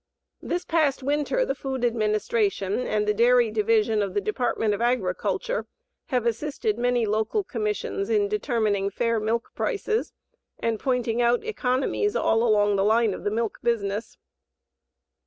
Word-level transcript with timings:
This 0.41 0.65
past 0.65 1.03
winter 1.03 1.45
the 1.45 1.53
Food 1.53 1.85
Administration 1.85 2.87
and 2.87 3.05
the 3.07 3.13
Dairy 3.13 3.51
Division 3.51 4.01
of 4.01 4.15
the 4.15 4.19
Department 4.19 4.73
of 4.73 4.81
Agriculture 4.81 5.67
have 6.07 6.25
assisted 6.25 6.79
many 6.79 7.05
local 7.05 7.43
commissions 7.43 8.09
in 8.09 8.27
determining 8.27 8.89
fair 8.89 9.19
milk 9.19 9.51
prices 9.53 10.11
and 10.57 10.79
pointing 10.79 11.21
out 11.21 11.43
economies 11.43 12.15
all 12.15 12.41
along 12.41 12.77
the 12.77 12.83
line 12.83 13.13
of 13.13 13.23
the 13.23 13.29
milk 13.29 13.59
business. 13.61 14.17